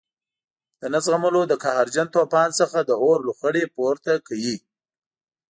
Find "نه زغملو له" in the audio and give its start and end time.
0.93-1.55